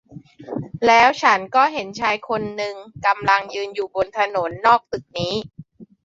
[0.87, 5.33] แล้วฉันก็เห็นชายคนหนึ่งกำลังยืนอยู่บนถนนนอกตึกนี้